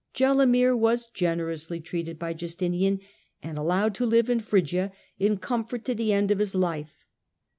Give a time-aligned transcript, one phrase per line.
[0.15, 3.01] Geilamir was generously treated by Justinian,
[3.43, 7.03] and allowed to live in Phrygia in comfort to the end of his life.